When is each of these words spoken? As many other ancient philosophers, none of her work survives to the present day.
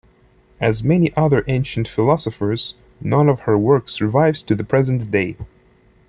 As 0.59 0.83
many 0.83 1.15
other 1.15 1.43
ancient 1.45 1.87
philosophers, 1.87 2.73
none 3.01 3.29
of 3.29 3.41
her 3.41 3.55
work 3.55 3.87
survives 3.87 4.41
to 4.41 4.55
the 4.55 4.63
present 4.63 5.11
day. 5.11 5.37